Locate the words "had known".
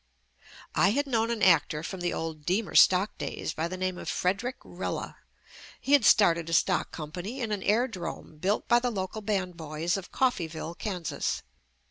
0.97-1.29